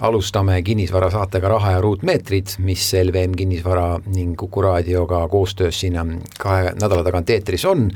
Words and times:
alustame 0.00 0.62
kinnisvarasaatega 0.62 1.48
Raha 1.48 1.72
ja 1.76 1.80
ruutmeetrid, 1.80 2.54
mis 2.64 2.86
LVM 2.94 3.34
Kinnisvara 3.38 3.98
ning 4.14 4.36
Kuku 4.38 4.62
raadioga 4.62 5.20
koostöös 5.28 5.80
siin 5.80 5.98
kahe 6.38 6.72
nädala 6.80 7.04
tagant 7.04 7.30
eetris 7.30 7.64
on. 7.64 7.88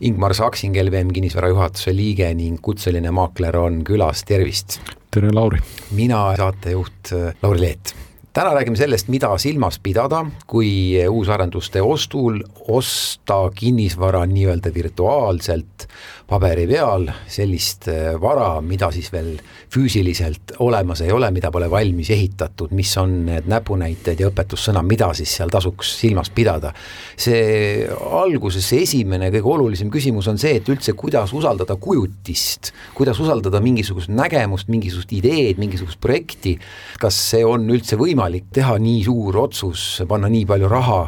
Ingmar 0.00 0.34
Saksing, 0.34 0.76
LVM 0.82 1.12
Kinnisvara 1.14 1.48
juhatuse 1.48 1.96
liige 1.96 2.30
ning 2.34 2.60
kutseline 2.62 3.10
maakler 3.10 3.56
on 3.56 3.82
külas, 3.84 4.24
tervist! 4.24 4.80
tere, 5.10 5.32
Lauri! 5.32 5.58
mina, 5.90 6.26
saatejuht 6.36 7.14
Lauri 7.42 7.60
Leet 7.60 7.94
täna 8.38 8.52
räägime 8.54 8.76
sellest, 8.78 9.08
mida 9.10 9.32
silmas 9.40 9.80
pidada, 9.82 10.20
kui 10.46 10.94
uusarenduste 11.10 11.82
ostul 11.82 12.38
osta 12.70 13.38
kinnisvara 13.54 14.20
nii-öelda 14.30 14.70
virtuaalselt 14.74 15.88
paberi 16.28 16.66
peal 16.68 17.06
sellist 17.30 17.86
äh, 17.88 18.12
vara, 18.20 18.58
mida 18.60 18.90
siis 18.92 19.08
veel 19.12 19.30
füüsiliselt 19.72 20.58
olemas 20.64 21.00
ei 21.00 21.12
ole, 21.14 21.30
mida 21.32 21.48
pole 21.52 21.70
valmis 21.72 22.10
ehitatud, 22.12 22.74
mis 22.76 22.92
on 23.00 23.14
need 23.30 23.48
näpunäited 23.48 24.20
ja 24.20 24.28
õpetussõna, 24.28 24.82
mida 24.84 25.08
siis 25.16 25.32
seal 25.38 25.52
tasuks 25.52 25.94
silmas 26.02 26.28
pidada. 26.34 26.74
see 27.16 27.88
alguses, 28.20 28.68
see 28.68 28.84
esimene 28.84 29.32
kõige 29.32 29.54
olulisem 29.54 29.90
küsimus 29.90 30.28
on 30.28 30.36
see, 30.40 30.58
et 30.60 30.68
üldse 30.68 30.92
kuidas 30.92 31.32
usaldada 31.32 31.78
kujutist, 31.80 32.74
kuidas 32.94 33.20
usaldada 33.24 33.62
mingisugust 33.64 34.12
nägemust, 34.12 34.68
mingisugust 34.68 35.16
ideed, 35.16 35.56
mingisugust 35.58 36.00
projekti, 36.00 36.58
kas 37.00 37.16
see 37.32 37.44
on 37.44 37.68
üldse 37.72 37.96
võimalik 37.96 38.52
teha 38.52 38.76
nii 38.76 39.02
suur 39.08 39.44
otsus, 39.48 39.90
panna 40.08 40.28
nii 40.28 40.44
palju 40.48 40.72
raha 40.76 41.02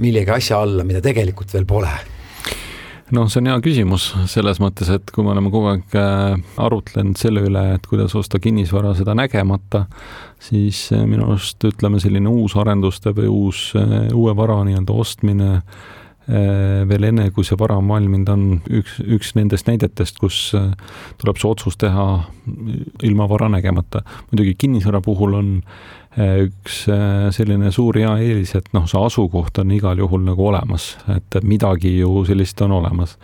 millegi 0.00 0.32
asja 0.32 0.64
alla, 0.64 0.84
mida 0.84 1.04
tegelikult 1.04 1.52
veel 1.52 1.68
pole 1.68 2.15
noh, 3.14 3.28
see 3.30 3.40
on 3.42 3.50
hea 3.50 3.56
küsimus 3.62 4.08
selles 4.30 4.60
mõttes, 4.62 4.88
et 4.92 5.10
kui 5.14 5.24
me 5.24 5.32
oleme 5.34 5.50
kogu 5.52 5.70
aeg 5.72 5.96
äh, 5.98 6.38
arutlenud 6.62 7.18
selle 7.20 7.44
üle, 7.46 7.62
et 7.76 7.86
kuidas 7.86 8.16
osta 8.18 8.40
kinnisvara 8.42 8.94
seda 8.98 9.14
nägemata, 9.18 9.84
siis 10.42 10.86
äh, 10.94 11.04
minu 11.08 11.28
arust 11.28 11.62
ütleme, 11.68 12.00
selline 12.02 12.32
uusarenduste 12.32 13.14
või 13.16 13.30
uus, 13.30 13.68
äh, 13.78 14.08
uue 14.14 14.34
vara 14.38 14.62
nii-öelda 14.66 14.98
ostmine 15.04 15.52
veel 16.26 17.04
enne, 17.06 17.28
kui 17.30 17.46
see 17.46 17.54
vara 17.54 17.76
on 17.78 17.86
valminud, 17.86 18.30
on 18.32 18.40
üks, 18.80 18.96
üks 18.98 19.28
nendest 19.36 19.68
näidetest, 19.70 20.16
kus 20.18 20.40
tuleb 21.22 21.38
see 21.38 21.46
otsus 21.46 21.76
teha 21.78 22.06
ilma 23.06 23.28
vara 23.30 23.46
nägemata. 23.46 24.02
muidugi 24.32 24.56
kinnisvara 24.58 24.98
puhul 25.06 25.38
on 25.38 25.52
üks 26.16 26.86
äh, 26.88 27.28
selline 27.34 27.70
suur 27.74 27.98
hea 28.00 28.14
eelis, 28.24 28.54
et 28.56 28.70
noh, 28.72 28.86
see 28.88 29.00
asukoht 29.00 29.60
on 29.60 29.74
igal 29.76 29.98
juhul 30.00 30.24
nagu 30.24 30.48
olemas, 30.48 30.94
et 31.12 31.38
midagi 31.44 31.98
ju 31.98 32.24
sellist 32.28 32.60
on 32.64 32.78
olemas. 32.78 33.18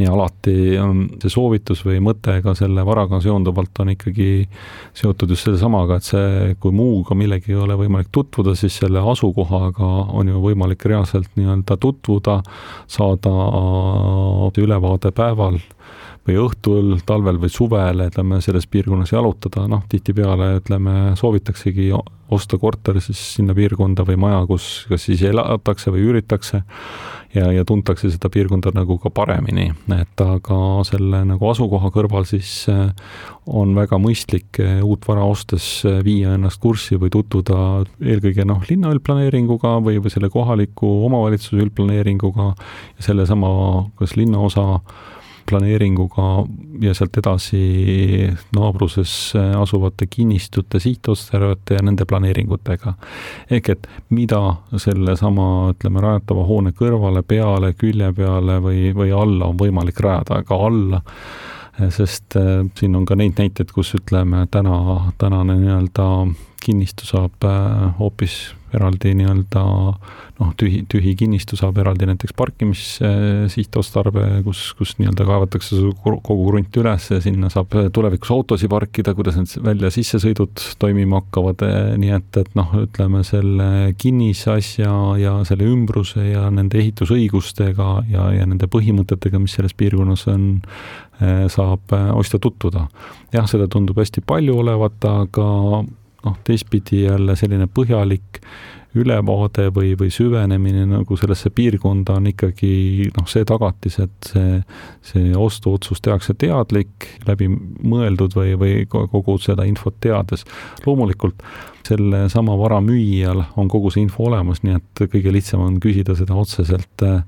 ja 0.00 0.12
alati 0.14 0.78
on 0.80 1.02
see 1.20 1.28
soovitus 1.28 1.82
või 1.84 1.98
mõte 2.00 2.38
ka 2.40 2.54
selle 2.56 2.84
varaga 2.88 3.18
seonduvalt 3.20 3.82
on 3.82 3.90
ikkagi 3.92 4.46
seotud 4.96 5.34
just 5.34 5.44
sellesamaga, 5.44 5.98
et 5.98 6.06
see, 6.06 6.54
kui 6.62 6.72
muuga 6.72 7.14
millegi 7.18 7.52
ei 7.52 7.58
ole 7.60 7.76
võimalik 7.76 8.08
tutvuda, 8.14 8.54
siis 8.56 8.78
selle 8.80 9.02
asukohaga 9.12 9.90
on 10.16 10.30
ju 10.30 10.40
võimalik 10.40 10.86
reaalselt 10.88 11.34
nii-öelda 11.36 11.76
tutvuda, 11.82 12.38
saada 12.88 13.34
ülevaade 14.62 15.12
päeval 15.12 15.60
või 16.26 16.38
õhtul, 16.46 16.94
talvel 17.06 17.40
või 17.42 17.50
suvel, 17.52 18.06
ütleme, 18.06 18.40
selles 18.44 18.66
piirkonnas 18.70 19.12
jalutada, 19.12 19.66
noh, 19.68 19.82
tihtipeale 19.90 20.54
ütleme, 20.60 20.96
soovitaksegi 21.18 21.90
osta 22.30 22.58
korter 22.58 23.00
siis 23.02 23.20
sinna 23.36 23.54
piirkonda 23.56 24.04
või 24.08 24.18
maja, 24.20 24.42
kus 24.48 24.86
kas 24.90 25.08
siis 25.08 25.22
elatakse 25.26 25.92
või 25.94 26.04
üüritakse 26.08 26.62
ja, 27.34 27.50
ja 27.52 27.64
tuntakse 27.66 28.10
seda 28.10 28.30
piirkonda 28.32 28.72
nagu 28.74 28.96
ka 29.02 29.10
paremini, 29.14 29.68
et 29.94 30.24
aga 30.24 30.58
selle 30.88 31.22
nagu 31.28 31.50
asukoha 31.50 31.92
kõrval 31.94 32.26
siis 32.28 32.52
eh, 32.70 32.90
on 33.50 33.74
väga 33.78 34.00
mõistlik 34.02 34.60
eh, 34.62 34.80
uut 34.84 35.06
vara 35.08 35.26
ostes 35.28 35.68
eh, 35.88 36.00
viia 36.06 36.34
ennast 36.38 36.60
kurssi 36.62 36.98
või 37.00 37.12
tutvuda 37.14 37.84
eelkõige 38.00 38.46
noh, 38.48 38.64
linna 38.70 38.92
üldplaneeringuga 38.94 39.78
või, 39.84 40.00
või 40.02 40.12
selle 40.12 40.30
kohaliku 40.32 40.90
omavalitsuse 41.06 41.62
üldplaneeringuga 41.64 42.52
ja 42.52 43.08
sellesama 43.10 43.50
kas 44.00 44.16
linnaosa 44.18 44.82
planeeringuga 45.50 46.28
ja 46.84 46.94
sealt 46.96 47.18
edasi 47.20 47.60
naabruses 48.56 49.12
asuvate 49.58 50.06
kinnistute 50.10 50.80
sihtotstarbete 50.80 51.76
ja 51.78 51.84
nende 51.84 52.06
planeeringutega. 52.08 52.94
ehk 53.50 53.68
et 53.74 53.86
mida 54.10 54.40
sellesama, 54.76 55.46
ütleme, 55.74 56.00
rajatava 56.00 56.46
hoone 56.46 56.72
kõrvale, 56.76 57.22
peale, 57.22 57.74
külje 57.74 58.12
peale 58.16 58.60
või, 58.62 58.90
või 58.96 59.14
alla 59.14 59.50
on 59.50 59.58
võimalik 59.60 60.00
rajada, 60.00 60.42
ka 60.46 60.60
alla 60.66 61.02
sest 61.88 62.36
äh, 62.36 62.66
siin 62.76 62.96
on 62.96 63.06
ka 63.08 63.16
neid 63.16 63.38
näiteid, 63.38 63.70
kus 63.72 63.94
ütleme, 63.96 64.44
täna, 64.52 64.76
tänane 65.18 65.56
nii-öelda 65.62 66.06
kinnistu 66.62 67.08
saab 67.08 67.46
äh, 67.48 67.90
hoopis 67.98 68.40
eraldi 68.74 69.12
nii-öelda 69.18 69.62
noh, 70.40 70.50
tühi, 70.58 70.84
tühi 70.90 71.14
kinnistu 71.18 71.56
saab 71.58 71.78
eraldi 71.82 72.06
näiteks 72.08 72.34
parkimissihtotstarbe, 72.38 74.24
kus, 74.46 74.62
kus 74.78 74.94
nii-öelda 75.00 75.26
kaevatakse 75.28 75.80
kogu 76.04 76.36
krunt 76.46 76.78
üles 76.80 77.08
ja 77.10 77.20
sinna 77.22 77.50
saab 77.52 77.74
tulevikus 77.94 78.30
autosid 78.34 78.70
parkida, 78.72 79.14
kuidas 79.18 79.38
need 79.40 79.56
välja-sissesõidud 79.66 80.64
toimima 80.80 81.20
hakkavad, 81.20 81.66
nii 82.00 82.14
et, 82.16 82.40
et 82.44 82.54
noh, 82.58 82.72
ütleme 82.84 83.24
selle 83.26 83.70
kinnisasja 84.00 84.94
ja 85.20 85.36
selle 85.48 85.68
ümbruse 85.70 86.30
ja 86.30 86.46
nende 86.54 86.80
ehitusõigustega 86.82 87.92
ja, 88.12 88.30
ja 88.38 88.48
nende 88.48 88.70
põhimõtetega, 88.70 89.42
mis 89.42 89.58
selles 89.58 89.74
piirkonnas 89.76 90.28
on, 90.30 90.50
saab 91.52 91.92
ostja 92.16 92.38
tutvuda. 92.40 92.86
jah, 93.34 93.46
seda 93.50 93.66
tundub 93.68 93.98
hästi 94.00 94.22
palju 94.24 94.54
olevat, 94.62 95.04
aga 95.04 95.48
noh, 96.24 96.36
teistpidi 96.44 97.04
jälle 97.06 97.36
selline 97.36 97.68
põhjalik 97.70 98.42
ülevaade 98.98 99.68
või, 99.74 99.92
või 99.98 100.10
süvenemine 100.10 100.82
nagu 100.90 101.16
sellesse 101.18 101.52
piirkonda 101.54 102.16
on 102.18 102.26
ikkagi 102.32 103.10
noh, 103.14 103.26
see 103.30 103.46
tagatis, 103.46 104.00
et 104.02 104.30
see, 104.32 104.56
see 105.06 105.30
ostuotsus 105.38 106.02
tehakse 106.02 106.34
teadlik, 106.34 107.06
läbimõeldud 107.28 108.34
või, 108.34 108.56
või 108.58 108.72
kogu 108.90 109.38
seda 109.38 109.66
infot 109.68 109.94
teades. 110.02 110.44
loomulikult 110.86 111.44
sellesama 111.88 112.58
vara 112.58 112.80
müüjal 112.84 113.42
on 113.56 113.68
kogu 113.68 113.90
see 113.92 114.04
info 114.04 114.28
olemas, 114.28 114.62
nii 114.64 114.78
et 114.78 115.02
kõige 115.10 115.32
lihtsam 115.34 115.64
on 115.64 115.80
küsida 115.82 116.16
seda 116.18 116.36
otseselt 116.38 117.04
äh, 117.06 117.22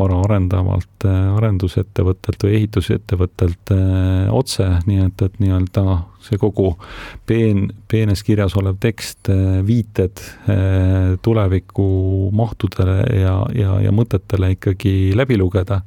vara 0.00 0.18
arendavalt 0.24 1.06
äh, 1.06 1.18
arendusettevõttelt 1.36 2.46
või 2.46 2.56
ehitusettevõttelt 2.60 3.74
äh, 3.74 4.32
otse, 4.34 4.68
nii 4.88 5.06
et, 5.06 5.24
et 5.26 5.38
nii-öelda 5.42 5.84
see 6.24 6.40
kogu 6.40 6.72
peen, 7.28 7.66
peenes 7.90 8.22
kirjas 8.24 8.54
olev 8.56 8.78
tekst, 8.80 9.26
viited 9.66 10.20
tuleviku 11.22 11.86
mahtudele 12.30 13.00
ja, 13.18 13.34
ja, 13.58 13.80
ja 13.82 13.90
mõtetele 13.90 14.52
ikkagi 14.54 14.94
läbi 15.18 15.40
lugeda. 15.40 15.80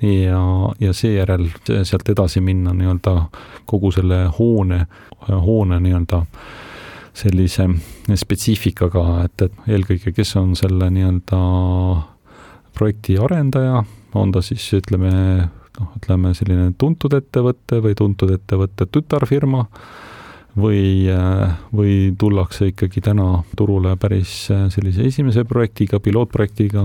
Ja, 0.00 0.40
ja 0.80 0.94
seejärel 0.96 1.50
sealt 1.84 2.08
edasi 2.08 2.40
minna 2.40 2.72
nii-öelda 2.72 3.12
kogu 3.68 3.90
selle 3.92 4.22
hoone, 4.38 4.86
hoone 5.28 5.76
nii-öelda 5.84 6.22
sellise 7.20 7.66
spetsiifikaga, 8.16 9.04
et, 9.26 9.46
et 9.46 9.72
eelkõige, 9.76 10.14
kes 10.16 10.34
on 10.40 10.54
selle 10.58 10.90
nii-öelda 10.94 11.40
projekti 12.76 13.18
arendaja, 13.20 13.82
on 14.16 14.32
ta 14.34 14.42
siis 14.44 14.64
ütleme, 14.78 15.10
noh, 15.78 15.90
ütleme 16.00 16.34
selline 16.36 16.70
tuntud 16.78 17.14
ettevõte 17.18 17.80
või 17.84 17.96
tuntud 17.98 18.32
ettevõtte 18.34 18.88
tütarfirma 18.90 19.66
või, 20.56 21.06
või 21.74 21.94
tullakse 22.18 22.70
ikkagi 22.70 23.02
täna 23.04 23.42
turule 23.56 23.94
päris 24.00 24.32
sellise 24.48 25.06
esimese 25.06 25.44
projektiga, 25.48 26.00
pilootprojektiga, 26.02 26.84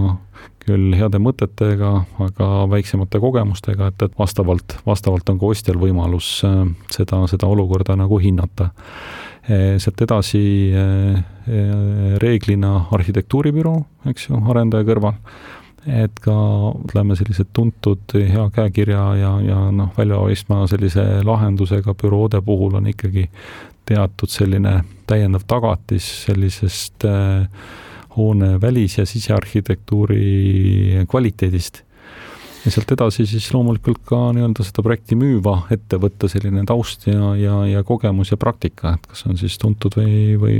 küll 0.65 0.95
heade 0.97 1.21
mõtetega, 1.21 1.91
aga 2.25 2.49
väiksemate 2.69 3.21
kogemustega, 3.21 3.91
et, 3.91 4.07
et 4.07 4.17
vastavalt, 4.19 4.77
vastavalt 4.85 5.29
on 5.29 5.39
ka 5.41 5.51
ostjal 5.53 5.79
võimalus 5.81 6.39
seda, 6.93 7.21
seda 7.31 7.49
olukorda 7.49 7.97
nagu 7.99 8.19
hinnata. 8.21 8.71
Sealt 9.45 10.01
edasi 10.01 10.41
reeglina 12.21 12.71
arhitektuuribüroo, 12.95 13.75
eks 14.09 14.29
ju, 14.29 14.39
arendaja 14.49 14.87
kõrval 14.87 15.19
et 15.85 16.17
ka 16.23 16.33
ütleme, 16.73 17.15
sellised 17.17 17.51
tuntud 17.53 18.15
hea 18.17 18.45
käekirja 18.53 19.03
ja, 19.19 19.31
ja 19.45 19.59
noh, 19.73 19.91
väljapaistma 19.97 20.63
sellise 20.69 21.03
lahendusega 21.25 21.93
büroode 22.01 22.41
puhul 22.45 22.79
on 22.79 22.89
ikkagi 22.89 23.27
teatud 23.85 24.31
selline 24.33 24.79
täiendav 25.05 25.45
tagatis 25.47 26.07
sellisest 26.25 27.05
hoone 28.15 28.55
välis- 28.61 28.97
ja 28.97 29.05
sisearhitektuuri 29.05 31.05
kvaliteedist. 31.11 31.83
Ja 32.65 32.73
sealt 32.73 32.91
edasi 32.95 33.27
siis 33.29 33.47
loomulikult 33.53 34.01
ka 34.09 34.17
nii-öelda 34.35 34.65
seda 34.65 34.83
projekti 34.85 35.17
müüva 35.19 35.55
ettevõtte 35.73 36.29
selline 36.31 36.63
taust 36.67 37.05
ja, 37.07 37.33
ja, 37.37 37.59
ja 37.69 37.83
kogemus 37.85 38.33
ja 38.33 38.39
praktika, 38.41 38.95
et 38.97 39.05
kas 39.11 39.25
on 39.29 39.37
siis 39.39 39.57
tuntud 39.61 39.97
või, 39.99 40.35
või 40.41 40.57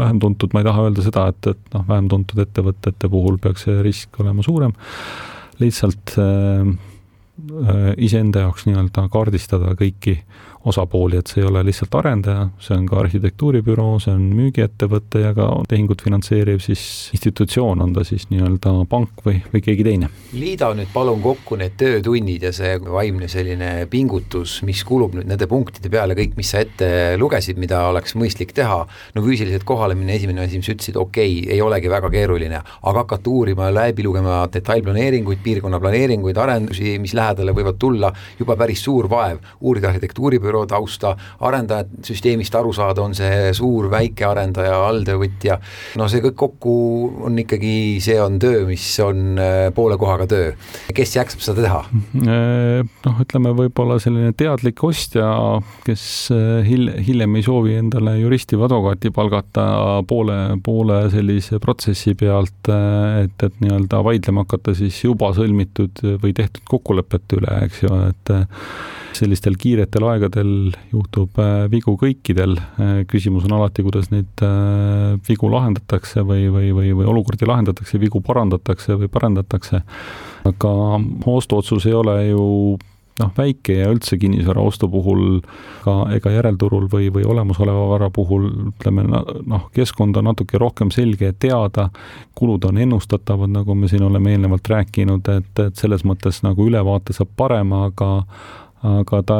vähem 0.00 0.18
tuntud, 0.22 0.52
ma 0.54 0.62
ei 0.62 0.68
taha 0.68 0.88
öelda 0.88 1.06
seda, 1.06 1.28
et, 1.32 1.50
et 1.54 1.74
noh, 1.76 1.86
vähem 1.88 2.10
tuntud 2.10 2.42
ettevõtete 2.42 3.10
puhul 3.12 3.38
peaks 3.42 3.68
see 3.68 3.78
risk 3.86 4.18
olema 4.22 4.44
suurem, 4.46 4.74
lihtsalt 5.62 6.18
äh, 6.18 6.74
äh 7.62 7.90
iseenda 8.08 8.46
jaoks 8.46 8.66
nii-öelda 8.66 9.06
kaardistada 9.14 9.76
kõiki 9.78 10.18
osapooli, 10.64 11.18
et 11.20 11.30
see 11.30 11.42
ei 11.42 11.48
ole 11.48 11.62
lihtsalt 11.66 11.94
arendaja, 12.00 12.48
see 12.62 12.76
on 12.76 12.86
ka 12.88 12.98
arhitektuuribüroo, 13.02 13.98
see 14.02 14.14
on 14.14 14.24
müügiettevõte 14.34 15.22
ja 15.22 15.32
ka 15.36 15.46
tehingut 15.70 16.02
finantseeriv 16.04 16.60
siis 16.64 16.82
institutsioon, 17.16 17.82
on 17.84 17.94
ta 17.94 18.04
siis 18.06 18.26
nii-öelda 18.32 18.74
pank 18.90 19.22
või, 19.26 19.38
või 19.52 19.62
keegi 19.64 19.86
teine. 19.86 20.10
liida 20.32 20.70
nüüd 20.76 20.90
palun 20.92 21.22
kokku 21.22 21.56
need 21.60 21.76
töötunnid 21.80 22.44
ja 22.48 22.52
see 22.54 22.74
vaimne 22.84 23.28
selline 23.30 23.86
pingutus, 23.90 24.58
mis 24.66 24.82
kulub 24.88 25.14
nüüd 25.16 25.30
nende 25.30 25.48
punktide 25.50 25.90
peale, 25.92 26.16
kõik, 26.18 26.36
mis 26.38 26.52
sa 26.52 26.62
ette 26.64 26.90
lugesid, 27.20 27.58
mida 27.60 27.84
oleks 27.92 28.16
mõistlik 28.18 28.52
teha, 28.56 28.80
no 29.14 29.24
füüsiliselt 29.24 29.64
kohale 29.68 29.96
minna, 29.98 30.16
esimene 30.18 30.44
asi, 30.44 30.60
mis 30.60 30.72
ütlesid, 30.74 30.98
okei 30.98 31.38
okay,, 31.40 31.54
ei 31.54 31.62
olegi 31.64 31.90
väga 31.92 32.10
keeruline, 32.12 32.62
aga 32.82 33.04
hakata 33.04 33.30
uurima, 33.30 33.70
läbi 33.74 34.04
lugema 34.06 34.42
detailplaneeringuid, 34.52 35.40
piirkonnaplaneeringuid, 35.44 36.38
arendusi, 36.42 36.98
mis 37.02 37.14
lähedale 37.16 37.54
võivad 37.56 37.78
tulla, 37.80 38.12
juba 38.38 38.56
päris 38.58 38.82
suur 38.84 39.08
vaev, 39.10 39.40
uurida 39.60 39.92
arhitektuuribüroo, 39.92 40.47
büroo 40.48 40.64
tausta, 40.68 41.14
arendajad 41.44 41.92
süsteemist 42.08 42.54
aru 42.58 42.72
saada, 42.76 43.04
on 43.04 43.16
see 43.16 43.52
suur, 43.56 43.90
väike 43.92 44.26
arendaja, 44.28 44.76
alltöövõtja, 44.88 45.58
no 46.00 46.08
see 46.10 46.22
kõik 46.24 46.38
kokku 46.38 46.74
on 47.28 47.38
ikkagi, 47.42 47.98
see 48.04 48.18
on 48.22 48.38
töö, 48.42 48.64
mis 48.68 48.86
on 49.04 49.40
äh, 49.40 49.68
poole 49.74 49.98
kohaga 50.00 50.28
töö. 50.30 50.52
kes 50.94 51.16
jaksab 51.16 51.44
seda 51.44 51.64
teha? 51.64 51.80
Äh, 52.24 52.82
noh, 53.06 53.22
ütleme 53.24 53.54
võib-olla 53.58 53.98
selline 54.02 54.34
teadlik 54.38 54.82
ostja, 54.84 55.28
kes 55.86 56.04
äh, 56.34 56.66
hil-, 56.66 56.94
hiljem 57.04 57.38
ei 57.38 57.46
soovi 57.46 57.78
endale 57.78 58.18
juristi 58.18 58.58
või 58.58 58.68
advokaati 58.68 59.12
palgata 59.14 59.66
poole, 60.08 60.38
poole 60.64 61.00
sellise 61.12 61.60
protsessi 61.62 62.14
pealt, 62.18 62.68
et, 62.68 63.46
et 63.46 63.58
nii-öelda 63.62 64.02
vaidlema 64.04 64.46
hakata 64.46 64.74
siis 64.78 64.98
juba 65.04 65.32
sõlmitud 65.36 66.04
või 66.22 66.34
tehtud 66.36 66.64
kokkulepete 66.68 67.40
üle, 67.40 67.58
eks 67.66 67.82
ju, 67.84 67.98
et 68.08 68.34
sellistel 69.18 69.56
kiiretel 69.58 70.04
aegadel 70.08 70.37
juhtub 70.92 71.38
äh, 71.42 71.66
vigu 71.72 71.94
kõikidel, 72.00 72.56
äh, 72.58 72.92
küsimus 73.10 73.46
on 73.48 73.56
alati, 73.58 73.84
kuidas 73.86 74.10
neid 74.12 74.44
äh, 74.44 75.16
vigu 75.28 75.50
lahendatakse 75.52 76.24
või, 76.26 76.48
või, 76.52 76.70
või, 76.76 76.92
või 76.98 77.08
olukordi 77.12 77.48
lahendatakse, 77.48 78.00
vigu 78.00 78.22
parandatakse 78.24 78.98
või 79.00 79.10
parendatakse, 79.12 79.82
aga 80.48 80.74
ostuotsus 81.26 81.88
ei 81.88 81.96
ole 81.98 82.16
ju 82.28 82.46
noh, 83.18 83.32
väike 83.36 83.76
ja 83.80 83.88
üldse 83.92 84.18
kinnisvara 84.20 84.62
ostu 84.64 84.88
puhul 84.90 85.40
ka 85.84 85.96
ega 86.14 86.32
järelturul 86.32 86.88
või, 86.92 87.08
või 87.14 87.26
olemasoleva 87.28 87.88
vara 87.92 88.10
puhul 88.14 88.48
ütleme 88.70 89.06
noh, 89.08 89.66
keskkond 89.74 90.16
on 90.20 90.30
natuke 90.30 90.60
rohkem 90.60 90.92
selge 90.94 91.32
ja 91.32 91.36
teada, 91.36 91.88
kulud 92.38 92.68
on 92.68 92.78
ennustatavad, 92.84 93.50
nagu 93.52 93.74
me 93.74 93.90
siin 93.90 94.06
oleme 94.06 94.34
eelnevalt 94.34 94.70
rääkinud, 94.70 95.32
et, 95.34 95.52
et 95.66 95.82
selles 95.82 96.06
mõttes 96.08 96.42
nagu 96.46 96.68
ülevaate 96.68 97.16
saab 97.16 97.34
parema, 97.36 97.88
aga 97.90 98.10
aga 98.82 99.22
ta, 99.22 99.38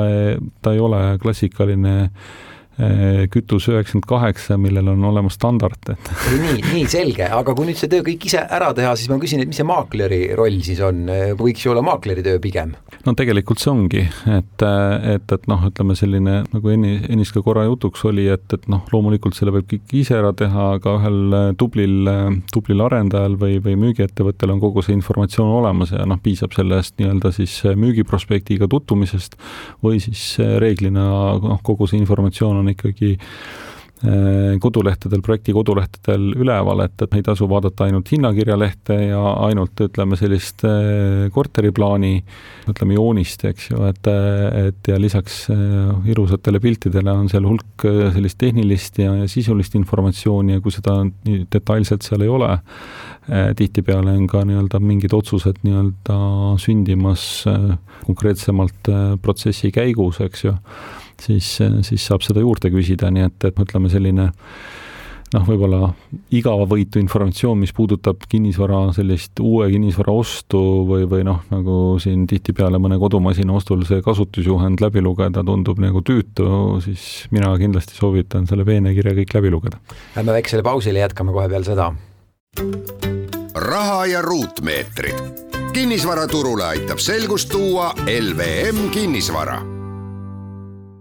ta 0.63 0.73
ei 0.75 0.81
ole 0.83 1.19
klassikaline 1.23 1.95
eh, 2.05 2.11
kütus 3.33 3.67
üheksakümmend 3.73 4.07
kaheksa, 4.09 4.59
millel 4.61 4.93
on 4.93 5.05
olemas 5.11 5.35
standard, 5.39 5.81
et 5.91 6.13
nii, 6.39 6.61
nii 6.63 6.85
selge, 6.91 7.27
aga 7.27 7.55
kui 7.57 7.67
nüüd 7.67 7.79
see 7.81 7.91
töö 7.91 8.05
kõik 8.07 8.29
ise 8.29 8.45
ära 8.45 8.71
teha, 8.77 8.93
siis 8.99 9.11
ma 9.11 9.19
küsin, 9.23 9.43
et 9.43 9.51
mis 9.51 9.59
see 9.59 9.67
maakleri 9.67 10.21
roll 10.39 10.61
siis 10.65 10.83
on, 10.85 11.09
võiks 11.39 11.65
ju 11.65 11.73
olla 11.75 11.83
maakleri 11.87 12.23
töö 12.27 12.39
pigem? 12.43 12.77
no 13.07 13.15
tegelikult 13.19 13.63
see 13.63 13.73
ongi, 13.73 14.05
et, 14.31 14.65
et, 15.15 15.35
et 15.35 15.49
noh, 15.51 15.65
ütleme 15.69 15.97
selline 15.99 16.37
nagu 16.53 16.73
enni, 16.73 16.99
ennist 17.09 17.35
ka 17.35 17.43
korra 17.45 17.65
jutuks 17.67 18.05
oli, 18.09 18.29
et, 18.31 18.47
et 18.55 18.69
noh, 18.71 18.85
loomulikult 18.93 19.37
selle 19.39 19.55
võib 19.55 19.69
kõik 19.71 19.95
ise 19.99 20.19
ära 20.19 20.33
teha, 20.37 20.69
aga 20.79 20.95
ühel 21.01 21.37
tublil, 21.61 22.11
tublil 22.55 22.85
arendajal 22.87 23.39
või, 23.41 23.59
või 23.65 23.79
müügiettevõttel 23.87 24.55
on 24.55 24.63
kogu 24.63 24.85
see 24.85 24.97
informatsioon 24.97 25.51
olemas 25.61 25.95
ja 25.95 26.07
noh, 26.09 26.21
piisab 26.23 26.55
sellest 26.57 26.97
nii-öelda 27.01 27.33
siis 27.35 27.59
müügiprospektiga 27.79 28.69
tutvumisest 28.71 29.39
või 29.85 30.03
siis 30.03 30.25
reeglina 30.63 31.09
noh, 31.43 31.61
kogu 31.67 31.89
see 31.91 32.01
informatsioon 32.03 32.63
on 32.63 32.68
ikkagi 32.75 33.17
Äh, 33.99 34.61
kodulehtedel, 34.63 35.19
projekti 35.27 35.51
kodulehtedel 35.51 36.29
üleval, 36.39 36.85
et, 36.85 37.03
et 37.03 37.15
ei 37.19 37.23
tasu 37.27 37.49
vaadata 37.51 37.89
ainult 37.89 38.13
hinnakirjalehte 38.13 38.95
ja 39.09 39.23
ainult 39.43 39.81
ütleme 39.83 40.15
sellist 40.21 40.63
äh, 40.69 41.25
korteriplaani, 41.35 42.13
ütleme 42.71 42.95
joonist, 42.95 43.43
eks 43.49 43.73
ju, 43.73 43.81
et, 43.89 44.07
et 44.61 44.91
ja 44.93 45.01
lisaks 45.03 45.41
äh, 45.51 46.13
ilusatele 46.13 46.61
piltidele 46.63 47.11
on 47.11 47.27
seal 47.33 47.49
hulk 47.51 47.89
sellist 48.15 48.39
tehnilist 48.39 49.03
ja, 49.03 49.17
ja 49.19 49.27
sisulist 49.27 49.75
informatsiooni 49.81 50.55
ja 50.55 50.63
kui 50.63 50.77
seda 50.77 51.01
nii 51.09 51.49
detailselt 51.51 52.07
seal 52.07 52.23
ei 52.23 52.31
ole, 52.31 52.53
tihtipeale 53.59 54.15
on 54.15 54.31
ka 54.31 54.45
nii-öelda 54.47 54.79
mingid 54.79 55.13
otsused 55.13 55.59
nii-öelda 55.67 56.21
sündimas 56.63 57.27
konkreetsemalt 58.07 58.95
protsessi 59.27 59.75
käigus, 59.75 60.23
eks 60.23 60.47
ju 60.47 60.55
siis, 61.23 61.57
siis 61.87 62.05
saab 62.05 62.25
seda 62.27 62.43
juurde 62.45 62.71
küsida, 62.75 63.11
nii 63.15 63.29
et, 63.29 63.49
et 63.51 63.65
ütleme, 63.65 63.91
selline 63.93 64.31
noh, 65.35 65.45
võib-olla 65.45 65.91
igavavõitu 66.35 67.01
informatsioon, 67.03 67.59
mis 67.61 67.73
puudutab 67.77 68.25
kinnisvara, 68.31 68.89
sellist 68.97 69.41
uue 69.45 69.69
kinnisvara 69.73 70.15
ostu 70.15 70.61
või, 70.89 71.07
või 71.11 71.25
noh, 71.29 71.43
nagu 71.53 71.79
siin 72.03 72.27
tihtipeale 72.31 72.81
mõne 72.83 72.99
kodumasina 73.01 73.55
ostul 73.57 73.85
see 73.89 74.03
kasutusjuhend 74.05 74.83
läbi 74.85 75.03
lugeda 75.05 75.45
tundub 75.47 75.81
nagu 75.83 76.03
tüütu, 76.07 76.49
siis 76.85 77.29
mina 77.35 77.53
kindlasti 77.61 77.99
soovitan 77.99 78.49
selle 78.51 78.67
peenekirja 78.69 79.17
kõik 79.21 79.39
läbi 79.39 79.55
lugeda. 79.55 79.81
Lähme 80.17 80.39
väiksele 80.39 80.65
pausile, 80.67 81.05
jätkame 81.05 81.35
kohe 81.37 81.49
peale 81.51 81.69
seda. 81.69 81.93
raha 83.55 84.07
ja 84.07 84.23
ruutmeetrid. 84.23 85.47
kinnisvaraturule 85.73 86.65
aitab 86.65 86.99
selgust 86.99 87.53
tuua 87.53 87.93
LVM 88.09 88.89
kinnisvara 88.91 89.78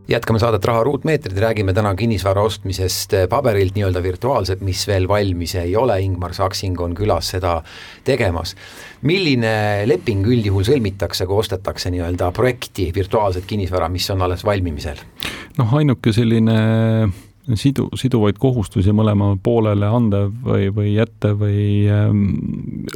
jätkame 0.07 0.39
saadet 0.39 0.65
Raha 0.65 0.83
ruutmeetrid, 0.87 1.37
räägime 1.37 1.73
täna 1.75 1.93
kinnisvara 1.95 2.41
ostmisest 2.47 3.13
paberilt 3.29 3.75
nii-öelda 3.75 4.03
virtuaalselt, 4.03 4.63
mis 4.65 4.85
veel 4.87 5.07
valmis 5.07 5.55
ei 5.59 5.75
ole, 5.75 5.99
Ingmar 6.01 6.33
Saksing 6.33 6.79
on 6.81 6.95
külas 6.95 7.33
seda 7.35 7.61
tegemas. 8.07 8.55
milline 9.01 9.85
leping 9.85 10.25
üldjuhul 10.25 10.65
sõlmitakse, 10.65 11.27
kui 11.27 11.37
ostetakse 11.37 11.91
nii-öelda 11.93 12.31
projekti 12.31 12.91
virtuaalset 12.95 13.45
kinnisvara, 13.45 13.89
mis 13.89 14.09
on 14.09 14.21
alles 14.21 14.45
valmimisel? 14.45 15.03
noh, 15.57 15.73
ainuke 15.73 16.13
selline 16.13 16.57
sidu, 17.55 17.87
siduvaid 17.95 18.39
kohustusi 18.41 18.93
mõlemale 18.95 19.37
poolele 19.43 19.87
andev 19.87 20.31
või, 20.43 20.69
või 20.73 20.93
jättev 20.95 21.39
või 21.41 21.87
ähm, 21.91 22.23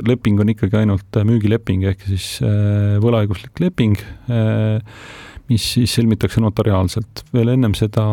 leping 0.07 0.39
on 0.41 0.51
ikkagi 0.51 0.81
ainult 0.81 1.21
müügileping, 1.27 1.85
ehk 1.91 2.07
siis 2.07 2.37
äh, 2.43 2.97
võlaõiguslik 3.03 3.61
leping 3.63 3.99
äh, 4.31 4.79
mis 5.51 5.67
siis 5.75 5.93
sõlmitakse 5.97 6.41
notariaalselt. 6.43 7.25
veel 7.33 7.53
ennem 7.55 7.75
seda 7.77 8.05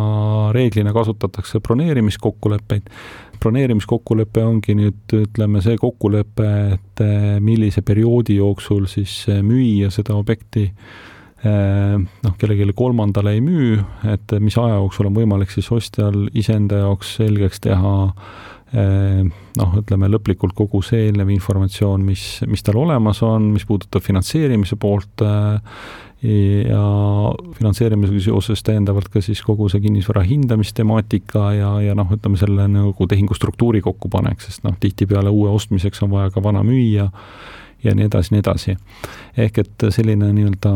reeglina 0.54 0.92
kasutatakse 0.97 1.61
broneerimiskokkuleppeid. 1.64 2.90
broneerimiskokkulepe 3.38 4.42
ongi 4.42 4.75
nüüd 4.75 5.14
ütleme 5.14 5.62
see 5.62 5.78
kokkulepe, 5.78 6.49
et 6.75 7.04
eh, 7.04 7.38
millise 7.40 7.83
perioodi 7.87 8.40
jooksul 8.40 8.88
siis 8.90 9.25
müüja 9.28 9.92
seda 9.95 10.16
objekti 10.18 10.64
eh, 10.66 11.97
noh, 11.99 12.37
kellelegi 12.38 12.75
kolmandale 12.75 13.37
ei 13.38 13.45
müü, 13.45 13.78
et 14.11 14.38
mis 14.42 14.59
aja 14.59 14.80
jooksul 14.80 15.12
on 15.12 15.18
võimalik 15.23 15.54
siis 15.54 15.71
ostjal 15.73 16.26
iseenda 16.35 16.83
jaoks 16.83 17.14
selgeks 17.21 17.62
teha 17.68 17.97
eh, 18.09 18.48
noh, 18.72 19.76
ütleme 19.80 20.10
lõplikult 20.12 20.52
kogu 20.56 20.82
see 20.84 21.06
eelnev 21.06 21.30
informatsioon, 21.32 22.02
mis, 22.04 22.25
mis 22.50 22.64
tal 22.66 22.76
olemas 22.82 23.22
on, 23.25 23.46
mis 23.54 23.64
puudutab 23.68 24.04
finantseerimise 24.04 24.76
poolt 24.76 25.25
ja 26.22 26.82
finantseerimisega 27.54 28.20
seoses 28.26 28.64
täiendavalt 28.66 29.08
ka 29.12 29.22
siis 29.22 29.40
kogu 29.46 29.68
see 29.70 29.84
kinnisvara 29.84 30.25
hindamistemaatika 30.26 31.44
ja, 31.54 31.70
ja 31.87 31.94
noh, 31.96 32.10
ütleme 32.12 32.40
selle 32.40 32.66
nagu 32.72 33.06
tehingustruktuuri 33.08 33.80
kokkupanek, 33.87 34.42
sest 34.42 34.66
noh, 34.66 34.75
tihtipeale 34.80 35.30
uue 35.30 35.52
ostmiseks 35.54 36.02
on 36.04 36.12
vaja 36.16 36.34
ka 36.34 36.42
vana 36.42 36.64
müüa 36.66 37.08
ja 37.84 37.94
nii 37.94 38.08
edasi, 38.10 38.34
nii 38.34 38.42
edasi. 38.42 38.76
ehk 39.38 39.62
et 39.62 39.87
selline 39.94 40.32
nii-öelda 40.34 40.75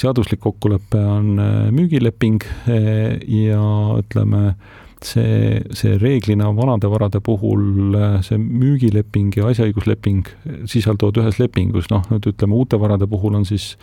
seaduslik 0.00 0.40
kokkulepe 0.40 1.00
on 1.00 1.38
äh, 1.40 1.70
müügileping 1.74 2.44
äh, 2.44 3.16
ja 3.24 3.62
ütleme, 4.00 4.54
see, 5.04 5.60
see 5.76 5.96
reeglina 5.98 6.50
vanade 6.56 6.90
varade 6.90 7.20
puhul 7.24 7.96
äh, 7.96 8.20
see 8.26 8.38
müügileping 8.38 9.34
ja 9.38 9.48
asjaõigusleping 9.50 10.28
sisalduvad 10.70 11.22
ühes 11.22 11.40
lepingus, 11.40 11.90
noh, 11.92 12.04
nüüd 12.12 12.30
ütleme 12.32 12.56
uute 12.58 12.80
varade 12.80 13.08
puhul 13.10 13.38
on 13.40 13.46
siis 13.48 13.74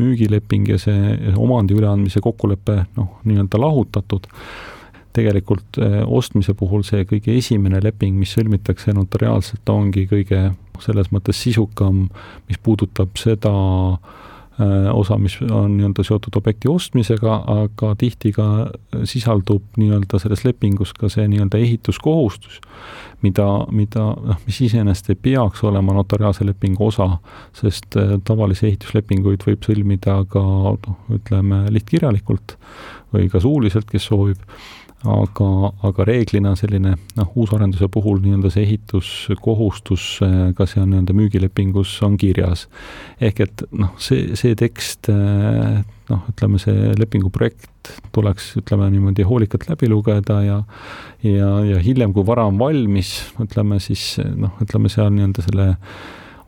müügileping 0.00 0.68
ja 0.70 0.78
see 0.80 1.34
omandi 1.36 1.76
üleandmise 1.76 2.22
kokkulepe 2.24 2.84
noh, 2.96 3.18
nii-öelda 3.28 3.60
lahutatud, 3.60 4.30
tegelikult 5.16 5.80
ostmise 6.06 6.54
puhul 6.54 6.84
see 6.86 7.02
kõige 7.08 7.34
esimene 7.36 7.82
leping, 7.82 8.14
mis 8.16 8.32
sõlmitakse 8.36 8.94
notariaalselt, 8.94 9.66
ongi 9.68 10.06
kõige 10.08 10.52
selles 10.80 11.10
mõttes 11.12 11.36
sisukam, 11.42 12.06
mis 12.48 12.60
puudutab 12.62 13.18
seda 13.20 13.50
äh, 13.50 14.29
osa, 14.92 15.16
mis 15.16 15.38
on 15.46 15.76
nii-öelda 15.78 16.04
seotud 16.04 16.36
objekti 16.36 16.68
ostmisega, 16.68 17.36
aga 17.64 17.94
tihti 17.96 18.32
ka 18.36 18.46
sisaldub 19.08 19.78
nii-öelda 19.80 20.20
selles 20.20 20.42
lepingus 20.44 20.92
ka 20.96 21.08
see 21.08 21.24
nii-öelda 21.30 21.60
ehituskohustus, 21.62 22.58
mida, 23.24 23.46
mida 23.72 24.10
noh, 24.16 24.40
mis 24.46 24.60
iseenesest 24.66 25.12
ei 25.14 25.20
peaks 25.28 25.64
olema 25.64 25.94
notariaalse 25.96 26.44
lepingu 26.44 26.90
osa, 26.90 27.08
sest 27.56 27.96
äh, 28.00 28.16
tavalisi 28.26 28.68
ehituslepinguid 28.70 29.46
võib 29.48 29.64
sõlmida 29.64 30.20
ka 30.30 30.42
noh, 30.42 31.00
ütleme 31.16 31.64
lihtkirjalikult 31.72 32.58
või 33.14 33.30
ka 33.32 33.40
suuliselt, 33.42 33.88
kes 33.90 34.10
soovib 34.10 34.44
aga, 35.08 35.48
aga 35.88 36.04
reeglina 36.04 36.52
selline 36.58 36.94
noh, 37.16 37.30
uusarenduse 37.40 37.88
puhul 37.92 38.20
nii-öelda 38.20 38.50
see 38.52 38.66
ehituskohustus 38.66 40.06
ka 40.56 40.66
seal 40.68 40.88
nii-öelda 40.90 41.16
müügilepingus 41.16 41.94
on 42.04 42.18
kirjas. 42.20 42.66
ehk 43.20 43.40
et 43.46 43.64
noh, 43.72 43.94
see, 43.96 44.36
see 44.36 44.54
tekst 44.58 45.08
noh, 45.08 46.22
ütleme 46.32 46.60
see 46.60 46.92
lepingu 47.00 47.32
projekt 47.32 47.94
tuleks, 48.12 48.52
ütleme 48.60 48.90
niimoodi 48.92 49.24
hoolikalt 49.24 49.68
läbi 49.70 49.88
lugeda 49.88 50.42
ja 50.44 50.62
ja, 51.24 51.50
ja 51.64 51.80
hiljem, 51.80 52.12
kui 52.12 52.26
vara 52.26 52.44
on 52.48 52.58
valmis, 52.60 53.16
ütleme 53.40 53.80
siis 53.80 54.18
noh, 54.20 54.52
ütleme 54.60 54.92
seal 54.92 55.12
nii-öelda 55.14 55.46
selle 55.48 55.70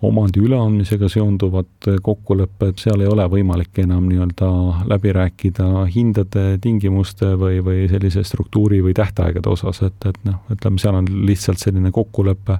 omandi 0.02 0.40
üleandmisega 0.42 1.08
seonduvad 1.10 1.88
kokkulepped, 2.02 2.78
seal 2.82 3.04
ei 3.04 3.10
ole 3.10 3.26
võimalik 3.30 3.78
enam 3.84 4.08
nii-öelda 4.10 4.48
läbi 4.90 5.12
rääkida 5.14 5.84
hindade, 5.94 6.58
tingimuste 6.62 7.32
või, 7.38 7.60
või 7.64 7.84
sellise 7.90 8.24
struktuuri 8.26 8.80
või 8.82 8.96
tähtaegade 8.98 9.50
osas, 9.52 9.82
et, 9.86 10.08
et 10.10 10.18
noh, 10.26 10.40
ütleme, 10.52 10.82
seal 10.82 10.98
on 10.98 11.10
lihtsalt 11.28 11.62
selline 11.62 11.94
kokkulepe 11.94 12.58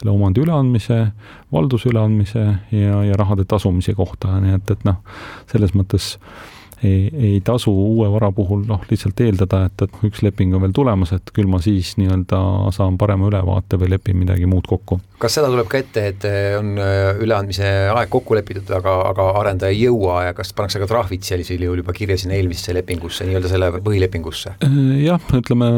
selle 0.00 0.14
omandi 0.14 0.42
üleandmise, 0.42 1.02
valduse 1.52 1.92
üleandmise 1.92 2.46
ja, 2.74 3.02
ja 3.06 3.18
rahade 3.18 3.46
tasumise 3.46 3.94
kohta, 3.94 4.40
nii 4.42 4.58
et, 4.58 4.74
et 4.74 4.88
noh, 4.88 4.98
selles 5.52 5.76
mõttes 5.78 6.16
ei, 6.84 7.10
ei 7.12 7.40
tasu 7.44 7.72
uue 7.72 8.08
vara 8.12 8.30
puhul 8.32 8.62
noh, 8.68 8.82
lihtsalt 8.90 9.20
eeldada, 9.24 9.64
et, 9.68 9.84
et 9.84 10.06
üks 10.08 10.22
leping 10.24 10.54
on 10.56 10.64
veel 10.64 10.74
tulemas, 10.76 11.12
et 11.16 11.32
küll 11.36 11.50
ma 11.50 11.60
siis 11.62 11.92
nii-öelda 12.00 12.40
saan 12.76 12.96
parema 13.00 13.28
ülevaate 13.28 13.78
või 13.80 13.92
lepin 13.94 14.18
midagi 14.20 14.48
muud 14.50 14.68
kokku. 14.70 15.00
kas 15.20 15.36
seda 15.36 15.50
tuleb 15.52 15.68
ka 15.70 15.82
ette, 15.82 16.06
et 16.14 16.26
on 16.58 16.72
äh, 16.80 17.20
üleandmise 17.20 17.68
aeg 17.92 18.12
kokku 18.12 18.38
lepitud, 18.38 18.70
aga, 18.76 18.96
aga 19.10 19.28
arendaja 19.42 19.76
ei 19.76 19.84
jõua 19.84 20.24
ja 20.30 20.34
kas 20.36 20.54
pannakse 20.56 20.80
ka 20.80 20.88
trahvid 20.90 21.26
sellisel 21.26 21.68
juhul 21.68 21.84
juba 21.84 21.96
kirja 21.96 22.18
sinna 22.20 22.38
eelmisesse 22.38 22.76
lepingusse, 22.80 23.28
nii-öelda 23.28 23.52
selle 23.52 23.72
põhilepingusse? 23.84 24.56
Äh, 24.64 24.82
jah, 25.04 25.30
ütleme 25.36 25.70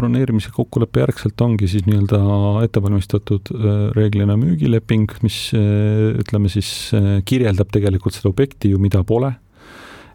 broneerimise 0.00 0.48
kokkuleppe 0.54 1.02
järgselt 1.02 1.42
ongi 1.44 1.66
siis 1.68 1.84
nii-öelda 1.84 2.22
ettevalmistatud 2.64 3.50
äh, 3.52 3.84
reeglina 3.98 4.38
müügileping, 4.40 5.10
mis 5.26 5.50
ütleme 5.52 6.48
siis 6.52 6.70
kirjeldab 7.26 7.74
tegelikult 7.74 8.14
seda 8.16 8.30
objekti 8.30 8.70
ju, 8.70 8.80
mida 8.80 9.02
pole 9.04 9.34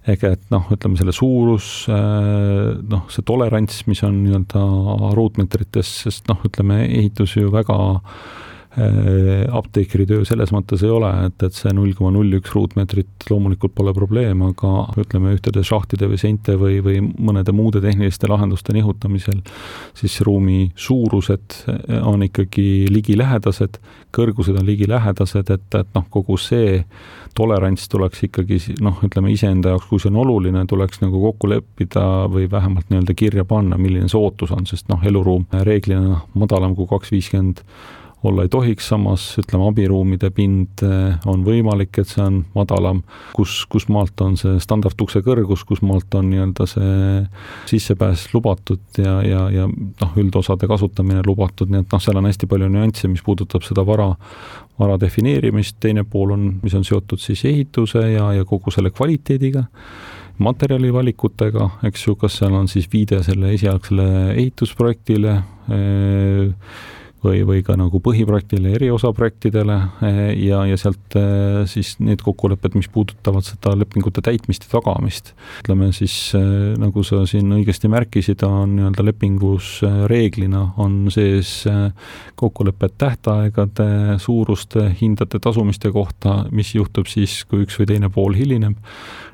ehk 0.06 0.24
et 0.30 0.50
noh, 0.54 0.68
ütleme 0.74 1.00
selle 1.00 1.14
suurus, 1.16 1.70
äh, 1.90 2.76
noh, 2.86 3.06
see 3.14 3.26
tolerants, 3.26 3.84
mis 3.90 4.04
on 4.06 4.20
nii-öelda 4.24 5.14
ruutmeetrites, 5.18 5.92
sest 6.06 6.30
noh, 6.30 6.42
ütleme 6.46 6.84
ehitus 6.86 7.38
ju 7.40 7.50
väga 7.54 7.80
äh, 7.96 8.45
apteekri 8.76 10.04
töö 10.10 10.26
selles 10.28 10.52
mõttes 10.52 10.84
ei 10.84 10.92
ole, 10.92 11.10
et, 11.30 11.44
et 11.48 11.56
see 11.56 11.72
null 11.76 11.94
koma 11.96 12.12
null 12.16 12.36
üks 12.36 12.52
ruutmeetrit 12.56 13.30
loomulikult 13.30 13.72
pole 13.78 13.94
probleem, 13.96 14.42
aga 14.50 14.72
ütleme, 15.00 15.36
ühtede 15.38 15.64
šahtide 15.66 16.10
või 16.12 16.20
seinte 16.20 16.58
või, 16.60 16.82
või 16.84 17.00
mõnede 17.00 17.56
muude 17.56 17.80
tehniliste 17.84 18.28
lahenduste 18.28 18.76
nihutamisel, 18.76 19.40
siis 19.96 20.20
ruumi 20.28 20.74
suurused 20.76 21.62
on 22.04 22.28
ikkagi 22.28 22.90
ligilähedased, 22.92 23.80
kõrgused 24.16 24.60
on 24.60 24.68
ligilähedased, 24.68 25.56
et, 25.56 25.68
et 25.80 25.96
noh, 25.96 26.08
kogu 26.12 26.38
see 26.42 26.82
tolerants 27.36 27.88
tuleks 27.92 28.28
ikkagi 28.28 28.60
noh, 28.84 29.00
ütleme 29.08 29.32
iseenda 29.32 29.74
jaoks, 29.74 29.90
kui 29.90 30.04
see 30.04 30.12
on 30.12 30.22
oluline, 30.24 30.64
tuleks 30.68 31.02
nagu 31.04 31.20
kokku 31.30 31.52
leppida 31.52 32.06
või 32.32 32.48
vähemalt 32.52 32.92
nii-öelda 32.92 33.16
kirja 33.18 33.48
panna, 33.48 33.80
milline 33.80 34.12
see 34.12 34.20
ootus 34.20 34.52
on, 34.56 34.68
sest 34.68 34.92
noh, 34.92 35.04
eluruum 35.04 35.48
reeglina 35.68 36.22
madalam 36.36 36.76
kui 36.76 36.88
kaks 36.92 37.16
viiskümmend 37.16 37.64
olla 38.26 38.46
ei 38.46 38.50
tohiks, 38.52 38.88
samas 38.92 39.26
ütleme, 39.42 39.68
abiruumide 39.70 40.30
pind 40.36 40.84
eh, 40.86 41.28
on 41.30 41.44
võimalik, 41.46 42.00
et 42.02 42.10
see 42.10 42.24
on 42.24 42.42
madalam, 42.56 43.02
kus, 43.36 43.58
kus 43.72 43.88
maalt 43.92 44.22
on 44.26 44.38
see 44.40 44.58
standardukse 44.64 45.22
kõrgus, 45.26 45.66
kus 45.68 45.84
maalt 45.86 46.18
on 46.18 46.30
nii-öelda 46.32 46.68
see 46.70 47.22
sissepääs 47.72 48.28
lubatud 48.34 49.02
ja, 49.02 49.20
ja, 49.26 49.46
ja 49.54 49.70
noh, 49.70 50.18
üldosade 50.22 50.70
kasutamine 50.72 51.24
lubatud, 51.26 51.72
nii 51.72 51.86
et 51.86 51.96
noh, 51.96 52.04
seal 52.04 52.20
on 52.22 52.30
hästi 52.30 52.50
palju 52.52 52.72
nüansse, 52.74 53.12
mis 53.12 53.24
puudutab 53.26 53.66
seda 53.68 53.86
vara, 53.88 54.12
vara 54.82 55.00
defineerimist, 55.02 55.80
teine 55.84 56.06
pool 56.10 56.36
on, 56.36 56.50
mis 56.64 56.76
on 56.78 56.86
seotud 56.88 57.22
siis 57.22 57.46
ehituse 57.48 58.04
ja, 58.16 58.32
ja 58.40 58.46
kogu 58.48 58.74
selle 58.74 58.94
kvaliteediga 58.96 59.68
materjali 60.38 60.92
valikutega, 60.94 61.70
eks 61.88 62.08
ju, 62.08 62.18
kas 62.20 62.40
seal 62.42 62.56
on 62.58 62.68
siis 62.68 62.90
viide 62.92 63.22
selle 63.24 63.54
esialgsele 63.56 64.08
ehitusprojektile, 64.34 65.36
eh, 65.72 66.52
või, 67.26 67.42
või 67.48 67.62
ka 67.66 67.76
nagu 67.80 68.00
põhiprojektile, 68.04 68.74
eriosaprojektidele 68.78 69.76
eh, 70.06 70.20
ja, 70.46 70.62
ja 70.70 70.78
sealt 70.80 71.18
eh, 71.20 71.64
siis 71.70 71.96
need 72.04 72.22
kokkulepped, 72.26 72.76
mis 72.78 72.90
puudutavad 72.92 73.46
seda 73.48 73.74
lepingute 73.78 74.24
täitmist 74.26 74.68
ja 74.68 74.76
tagamist. 74.76 75.34
ütleme 75.64 75.92
siis, 75.96 76.16
eh, 76.38 76.76
nagu 76.82 77.04
sa 77.08 77.24
siin 77.30 77.52
õigesti 77.58 77.92
märkisid, 77.92 78.46
on 78.48 78.76
nii-öelda 78.78 79.06
lepingus 79.06 79.78
reeglina 80.12 80.68
on 80.82 81.06
sees 81.14 81.66
kokkulepped 82.40 82.98
tähtaegade, 83.02 84.18
suuruste, 84.22 84.88
hindade 85.02 85.40
tasumiste 85.42 85.92
kohta, 85.94 86.44
mis 86.52 86.74
juhtub 86.76 87.10
siis, 87.12 87.44
kui 87.50 87.66
üks 87.66 87.80
või 87.80 87.90
teine 87.94 88.12
pool 88.14 88.36
hilineb 88.38 88.78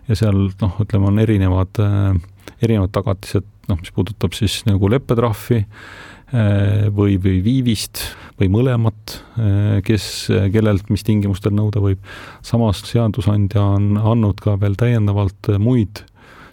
ja 0.09 0.17
seal 0.17 0.47
noh, 0.61 0.77
ütleme, 0.83 1.09
on 1.11 1.19
erinevad, 1.21 1.81
erinevad 2.61 2.93
tagatised, 2.95 3.45
noh, 3.69 3.79
mis 3.79 3.93
puudutab 3.95 4.35
siis 4.37 4.61
nagu 4.67 4.89
leppetrahvi, 4.91 5.61
või, 6.31 7.17
või 7.19 7.41
viivist 7.43 8.05
või 8.41 8.49
mõlemat, 8.49 9.17
äh, 9.37 9.81
kes, 9.85 10.05
kellelt 10.53 10.89
mis 10.89 11.03
tingimustel 11.05 11.53
nõuda 11.53 11.81
võib. 11.83 11.99
samas 12.41 12.81
seadusandja 12.87 13.61
on 13.61 13.97
andnud 13.97 14.39
ka 14.41 14.57
veel 14.59 14.75
täiendavalt 14.75 15.51
muid 15.59 16.05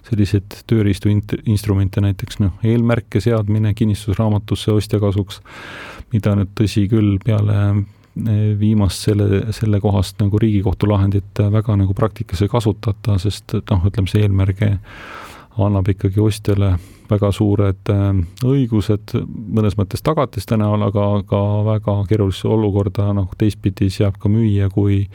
selliseid 0.09 0.63
tööriistu 0.69 1.09
int-, 1.09 1.37
instrumente, 1.45 2.01
näiteks 2.01 2.39
noh, 2.39 2.57
eelmärke 2.63 3.21
seadmine 3.21 3.73
kinnistusraamatusse 3.73 4.71
ostja 4.73 4.99
kasuks, 4.99 5.41
mida 6.13 6.35
nüüd 6.37 6.53
tõsi 6.57 6.87
küll, 6.89 7.17
peale 7.23 7.57
äh, 7.69 7.81
viimast 8.59 9.09
selle, 9.09 9.49
selle 9.55 9.81
kohast 9.81 10.21
nagu 10.21 10.39
Riigikohtu 10.41 10.89
lahendit 10.89 11.39
väga 11.39 11.77
nagu 11.79 11.93
praktikas 11.97 12.41
ei 12.45 12.51
kasutata, 12.51 13.17
sest 13.21 13.57
noh, 13.59 13.85
ütleme 13.89 14.09
see 14.11 14.25
eelmärge 14.25 14.75
annab 15.59 15.89
ikkagi 15.91 16.21
ostjale 16.23 16.77
väga 17.09 17.31
suured 17.35 17.91
äh, 17.93 18.09
õigused 18.45 19.15
mõnes 19.29 19.77
mõttes 19.79 20.03
tagatiste 20.05 20.57
näol, 20.59 20.83
aga 20.89 21.07
ka 21.29 21.41
väga 21.67 21.95
keerulisse 22.09 22.49
olukorda 22.49 23.11
noh, 23.17 23.29
teistpidi 23.37 23.89
seab 23.93 24.19
ka 24.21 24.31
müüja, 24.31 24.69
kui 24.73 25.05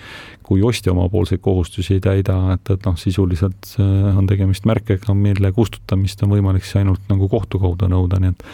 kui 0.44 0.62
ostja 0.62 0.92
omapoolseid 0.92 1.40
kohustusi 1.40 1.94
ei 1.96 2.00
täida, 2.04 2.34
et, 2.52 2.68
et 2.70 2.84
noh, 2.84 2.96
sisuliselt 3.00 3.70
äh, 3.80 4.16
on 4.18 4.26
tegemist 4.28 4.66
märkega, 4.68 5.14
mille 5.16 5.50
kustutamist 5.56 6.20
on 6.24 6.34
võimalik 6.34 6.66
siis 6.66 6.82
ainult 6.82 7.06
nagu 7.08 7.28
kohtu 7.32 7.60
kaudu 7.62 7.88
nõuda, 7.88 8.20
nii 8.20 8.34
et 8.34 8.44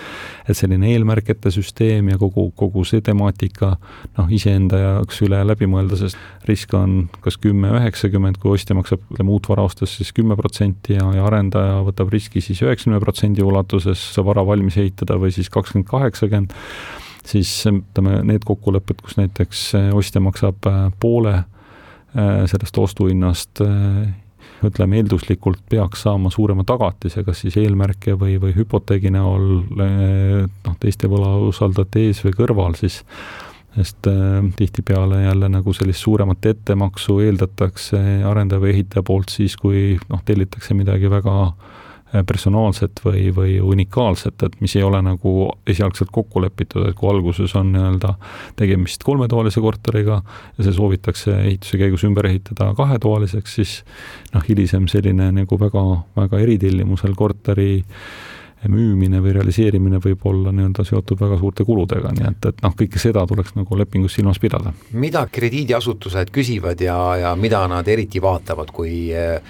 et 0.51 0.59
selline 0.59 0.89
eelmärkete 0.91 1.51
süsteem 1.55 2.09
ja 2.11 2.19
kogu, 2.19 2.49
kogu 2.59 2.83
see 2.87 3.03
temaatika 3.07 3.73
noh, 4.19 4.31
iseenda 4.35 4.79
jaoks 4.81 5.21
üle 5.27 5.43
läbi 5.47 5.69
mõelda, 5.71 5.99
sest 5.99 6.19
risk 6.49 6.75
on 6.75 7.05
kas 7.23 7.39
kümme, 7.39 7.71
üheksakümmend, 7.79 8.39
kui 8.43 8.55
ostja 8.55 8.75
maksab, 8.75 9.03
ütleme, 9.13 9.31
uut 9.35 9.47
vara 9.51 9.67
ostes 9.67 9.95
siis 9.99 10.11
kümme 10.17 10.39
protsenti 10.39 10.97
ja, 10.97 11.07
ja 11.15 11.27
arendaja 11.27 11.79
võtab 11.87 12.11
riski 12.15 12.43
siis 12.43 12.63
üheksakümne 12.67 12.99
protsendi 13.03 13.30
protsendi 13.31 13.43
ulatuses 13.43 14.19
vara 14.25 14.45
valmis 14.45 14.77
ehitada 14.77 15.19
või 15.19 15.31
siis 15.33 15.51
kakskümmend, 15.51 15.89
kaheksakümmend, 15.89 16.53
siis 17.25 17.67
ütleme, 17.67 18.23
need 18.25 18.45
kokkulepped, 18.45 19.03
kus 19.03 19.17
näiteks 19.17 19.93
ostja 19.95 20.21
maksab 20.21 20.67
äh, 20.67 20.91
poole 21.01 21.35
äh, 21.35 22.47
sellest 22.47 22.79
ostuhinnast 22.79 23.63
ütleme 24.61 24.99
eelduslikult 24.99 25.63
peaks 25.71 26.03
saama 26.03 26.31
suurema 26.31 26.65
tagatise, 26.69 27.23
kas 27.25 27.41
siis 27.41 27.57
eelmärke 27.57 28.13
või, 28.19 28.37
või 28.41 28.53
hüpoteegi 28.53 29.11
näol 29.11 29.63
noh, 29.71 30.75
teiste 30.81 31.09
võlausaldajate 31.09 32.03
ees 32.09 32.21
või 32.27 32.35
kõrval, 32.37 32.77
siis 32.77 33.01
sest 33.77 34.09
äh, 34.11 34.43
tihtipeale 34.59 35.23
jälle 35.23 35.49
nagu 35.49 35.73
sellist 35.73 36.03
suuremat 36.03 36.45
ettemaksu 36.51 37.21
eeldatakse 37.23 38.01
arendaja 38.27 38.61
või 38.61 38.75
ehitaja 38.75 39.07
poolt 39.07 39.31
siis, 39.31 39.55
kui 39.57 39.95
noh, 40.11 40.21
tellitakse 40.27 40.75
midagi 40.75 41.09
väga 41.13 41.37
äh, 41.45 41.55
Äh, 41.55 41.80
personaalset 42.27 43.01
või, 43.05 43.29
või 43.35 43.59
unikaalset, 43.63 44.43
et 44.43 44.57
mis 44.61 44.75
ei 44.77 44.83
ole 44.83 44.99
nagu 45.05 45.35
esialgselt 45.71 46.11
kokku 46.13 46.43
lepitud, 46.43 46.89
et 46.89 46.97
kui 46.99 47.11
alguses 47.11 47.55
on 47.59 47.71
nii-öelda 47.75 48.15
tegemist 48.59 49.05
kolmetoalise 49.07 49.63
korteriga 49.63 50.21
ja 50.59 50.67
see 50.67 50.75
soovitakse 50.77 51.37
ehituse 51.45 51.79
käigus 51.81 52.05
ümber 52.09 52.27
ehitada 52.31 52.73
kahetoaliseks, 52.79 53.55
siis 53.61 53.77
noh, 54.35 54.45
hilisem 54.49 54.89
selline 54.91 55.31
nagu 55.41 55.61
väga, 55.61 55.87
väga 56.19 56.43
eritellimusel 56.47 57.15
korteri 57.19 57.73
müümine 58.69 59.21
või 59.25 59.33
realiseerimine 59.37 60.01
võib 60.05 60.25
olla 60.29 60.53
nii-öelda 60.53 60.85
seotud 60.85 61.21
väga 61.21 61.39
suurte 61.41 61.65
kuludega, 61.65 62.13
nii 62.17 62.27
et, 62.29 62.49
et 62.51 62.63
noh, 62.65 62.75
kõike 62.77 63.01
seda 63.01 63.25
tuleks 63.29 63.55
nagu 63.57 63.79
lepingus 63.79 64.19
silmas 64.19 64.41
pidada. 64.43 64.75
mida 64.93 65.25
krediidiasutused 65.33 66.33
küsivad 66.35 66.81
ja, 66.85 66.99
ja 67.17 67.35
mida 67.37 67.63
nad 67.71 67.89
eriti 67.89 68.21
vaatavad, 68.23 68.73
kui 68.75 69.11
äh, 69.17 69.41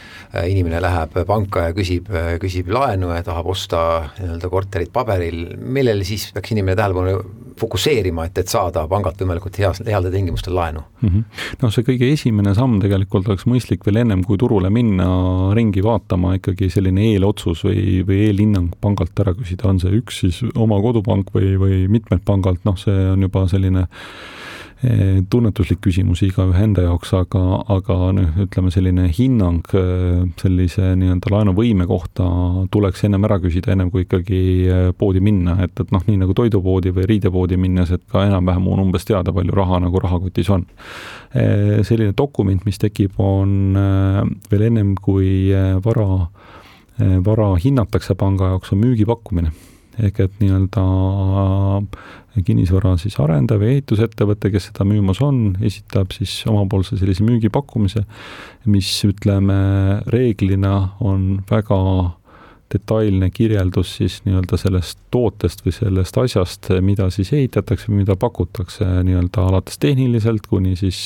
inimene 0.47 0.81
läheb 0.83 1.21
panka 1.26 1.69
ja 1.69 1.76
küsib, 1.76 2.11
küsib 2.43 2.71
laenu 2.71 3.11
ja 3.14 3.23
tahab 3.26 3.50
osta 3.50 3.83
nii-öelda 4.19 4.52
korterit 4.52 4.93
paberil, 4.93 5.57
millele 5.59 6.07
siis 6.07 6.31
peaks 6.35 6.55
inimene 6.55 6.79
tähelepanu 6.79 7.50
fokusseerima, 7.61 8.29
et, 8.31 8.38
et 8.38 8.49
saada 8.49 8.87
pangalt 8.90 9.21
võimalikult 9.21 9.59
heas, 9.61 9.83
headel 9.87 10.12
tingimustel 10.14 10.55
laenu 10.57 10.85
mm? 11.00 11.09
-hmm. 11.09 11.45
noh, 11.62 11.75
see 11.75 11.87
kõige 11.87 12.12
esimene 12.12 12.55
samm 12.55 12.79
tegelikult 12.83 13.29
oleks 13.29 13.47
mõistlik 13.50 13.87
veel 13.87 14.02
ennem, 14.05 14.25
kui 14.25 14.38
turule 14.38 14.71
minna, 14.71 15.11
ringi 15.57 15.83
vaatama 15.85 16.37
ikkagi 16.38 16.71
selline 16.71 17.11
eelotsus 17.12 17.64
või, 17.67 18.00
või 18.07 18.25
eelhinnang 18.29 18.76
panga 18.81 19.00
pangalt 19.00 19.23
ära 19.23 19.35
küsida, 19.37 19.69
on 19.71 19.81
see 19.81 19.95
üks 20.00 20.21
siis 20.25 20.40
oma 20.55 20.81
kodupank 20.83 21.33
või, 21.35 21.55
või 21.61 21.81
mitmelt 21.93 22.25
pangalt, 22.26 22.62
noh, 22.69 22.76
see 22.81 22.97
on 23.14 23.23
juba 23.26 23.47
selline 23.50 23.87
eh, 23.87 24.39
tunnetuslik 25.31 25.83
küsimus 25.85 26.23
igaühe 26.25 26.63
enda 26.65 26.87
jaoks, 26.87 27.13
aga, 27.19 27.43
aga 27.69 27.97
noh, 28.17 28.39
ütleme 28.47 28.73
selline 28.73 29.09
hinnang 29.13 29.75
eh, 29.77 30.23
sellise 30.41 30.95
nii-öelda 31.01 31.33
laenuvõime 31.35 31.85
kohta 31.91 32.27
tuleks 32.73 33.05
ennem 33.05 33.27
ära 33.29 33.37
küsida, 33.43 33.75
ennem 33.75 33.91
kui 33.93 34.07
ikkagi 34.07 34.41
eh, 34.65 34.87
poodi 34.97 35.21
minna, 35.25 35.59
et, 35.67 35.75
et 35.81 35.93
noh, 35.93 36.05
nii 36.07 36.23
nagu 36.23 36.37
toidupoodi 36.37 36.95
või 36.97 37.09
riidepoodi 37.13 37.61
minnes, 37.61 37.93
et 37.93 38.07
ka 38.09 38.25
enam-vähem 38.29 38.71
on 38.73 38.85
umbes 38.87 39.05
teada, 39.09 39.35
palju 39.37 39.57
raha 39.57 39.83
nagu 39.85 40.01
rahakotis 40.01 40.49
on. 40.51 40.65
selline 41.31 42.15
dokument, 42.17 42.65
mis 42.67 42.81
tekib, 42.81 43.13
on 43.23 43.77
veel 44.51 44.65
ennem 44.67 44.97
kui 44.99 45.53
vara 45.85 46.09
Eh, 47.01 47.19
vara 47.25 47.55
hinnatakse 47.57 48.15
panga 48.15 48.51
jaoks, 48.53 48.75
on 48.75 48.83
müügipakkumine. 48.83 49.53
Ehk 50.00 50.21
et 50.25 50.38
nii-öelda 50.42 50.85
eh, 51.85 52.42
kinnisvara 52.47 52.95
siis 53.00 53.19
arendaja 53.21 53.61
või 53.62 53.75
ehitusettevõte, 53.76 54.52
kes 54.54 54.71
seda 54.71 54.87
müümas 54.88 55.21
on, 55.25 55.57
esitab 55.66 56.14
siis 56.16 56.40
omapoolse 56.50 56.99
sellise 57.00 57.26
müügipakkumise, 57.26 58.04
mis 58.71 58.92
ütleme, 59.09 59.61
reeglina 60.12 60.75
on 61.00 61.42
väga 61.50 61.80
detailne 62.75 63.31
kirjeldus 63.35 63.97
siis 63.99 64.21
nii-öelda 64.27 64.59
sellest 64.61 64.99
tootest 65.11 65.65
või 65.67 65.75
sellest 65.75 66.19
asjast, 66.23 66.71
mida 66.87 67.09
siis 67.11 67.33
ehitatakse, 67.35 67.91
mida 67.91 68.15
pakutakse 68.21 68.87
nii-öelda 69.07 69.47
alates 69.50 69.79
tehniliselt 69.83 70.47
kuni 70.47 70.77
siis 70.79 71.00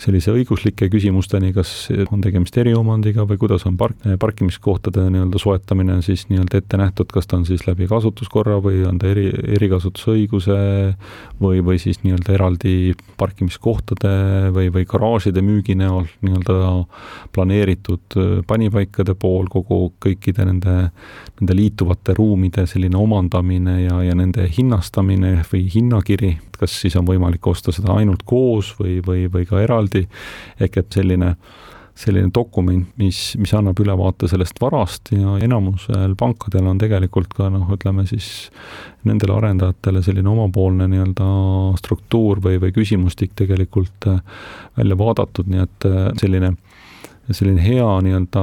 sellise 0.00 0.32
õiguslike 0.34 0.88
küsimusteni, 0.90 1.52
kas 1.54 1.72
on 2.10 2.22
tegemist 2.22 2.56
eriomandiga 2.58 3.26
või 3.28 3.38
kuidas 3.40 3.66
on 3.68 3.76
park, 3.78 3.98
parkimiskohtade 4.20 5.08
nii-öelda 5.10 5.40
soetamine 5.42 6.00
siis 6.06 6.26
nii-öelda 6.30 6.60
ette 6.60 6.78
nähtud, 6.78 7.10
kas 7.14 7.26
ta 7.30 7.38
on 7.38 7.46
siis 7.48 7.66
läbi 7.66 7.88
kasutuskorra 7.90 8.60
või 8.62 8.84
on 8.88 8.98
ta 9.02 9.10
eri, 9.10 9.28
erikasutusõiguse 9.58 10.58
või, 11.42 11.62
või 11.66 11.80
siis 11.82 12.02
nii-öelda 12.04 12.34
eraldi 12.38 12.76
parkimiskohtade 13.18 14.14
või, 14.54 14.70
või 14.74 14.86
garaažide 14.90 15.42
müügi 15.42 15.78
näol 15.78 16.06
nii-öelda 16.22 16.58
planeeritud 17.34 18.18
panipaikade 18.46 19.14
pool 19.18 19.50
kogu 19.50 19.92
kõikide 20.02 20.43
nende, 20.46 20.76
nende 21.40 21.56
liituvate 21.56 22.14
ruumide 22.16 22.66
selline 22.70 22.98
omandamine 23.00 23.80
ja, 23.82 24.00
ja 24.04 24.16
nende 24.18 24.48
hinnastamine 24.56 25.36
või 25.50 25.66
hinnakiri, 25.74 26.34
kas 26.58 26.80
siis 26.84 26.96
on 27.00 27.06
võimalik 27.08 27.46
osta 27.50 27.74
seda 27.74 27.96
ainult 27.98 28.24
koos 28.28 28.74
või, 28.80 28.98
või, 29.04 29.28
või 29.32 29.46
ka 29.48 29.62
eraldi, 29.64 30.06
ehk 30.60 30.82
et 30.82 31.00
selline 31.00 31.34
selline 31.94 32.30
dokument, 32.34 32.88
mis, 32.98 33.18
mis 33.38 33.52
annab 33.54 33.78
ülevaate 33.78 34.26
sellest 34.30 34.58
varast 34.62 35.12
ja 35.14 35.36
enamusel 35.46 36.16
pankadel 36.18 36.66
on 36.66 36.80
tegelikult 36.82 37.30
ka 37.36 37.46
noh, 37.54 37.68
ütleme 37.76 38.02
siis 38.10 38.48
nendele 39.06 39.36
arendajatele 39.36 40.02
selline 40.02 40.32
omapoolne 40.32 40.88
nii-öelda 40.90 41.28
struktuur 41.78 42.42
või, 42.42 42.58
või 42.62 42.74
küsimustik 42.74 43.36
tegelikult 43.38 44.08
välja 44.74 44.98
vaadatud, 44.98 45.50
nii 45.52 45.62
et 45.62 45.88
selline 46.18 46.56
selline 47.32 47.62
hea 47.64 47.86
nii-öelda 48.04 48.42